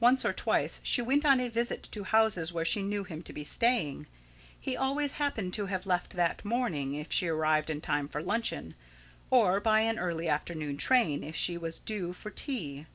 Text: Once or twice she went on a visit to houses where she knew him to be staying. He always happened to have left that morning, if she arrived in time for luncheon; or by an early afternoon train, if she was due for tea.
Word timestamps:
Once 0.00 0.24
or 0.24 0.32
twice 0.32 0.80
she 0.84 1.02
went 1.02 1.22
on 1.22 1.38
a 1.38 1.50
visit 1.50 1.82
to 1.92 2.04
houses 2.04 2.50
where 2.50 2.64
she 2.64 2.80
knew 2.82 3.04
him 3.04 3.22
to 3.22 3.30
be 3.30 3.44
staying. 3.44 4.06
He 4.58 4.74
always 4.74 5.12
happened 5.20 5.52
to 5.52 5.66
have 5.66 5.84
left 5.84 6.14
that 6.16 6.46
morning, 6.46 6.94
if 6.94 7.12
she 7.12 7.28
arrived 7.28 7.68
in 7.68 7.82
time 7.82 8.08
for 8.08 8.22
luncheon; 8.22 8.74
or 9.28 9.60
by 9.60 9.80
an 9.80 9.98
early 9.98 10.30
afternoon 10.30 10.78
train, 10.78 11.22
if 11.22 11.36
she 11.36 11.58
was 11.58 11.78
due 11.78 12.14
for 12.14 12.30
tea. 12.30 12.86